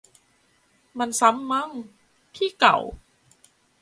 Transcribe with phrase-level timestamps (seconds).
[0.99, 1.69] มันซ้ำมั้ง
[2.35, 2.77] ที่เก่า